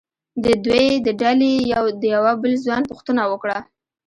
[0.45, 1.53] د دوی د ډلې
[2.01, 3.57] د یوه بل ځوان پوښتنه وکړه.